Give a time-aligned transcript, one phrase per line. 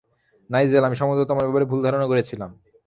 [0.49, 2.49] Nigel, আমি সম্ভবত তোমার ব্যাপারে ভুল ধারণা করেছিলাম।